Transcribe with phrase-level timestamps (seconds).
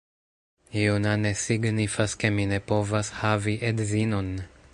[0.77, 4.35] Juna ne signifas ke mi ne povas havi edzinon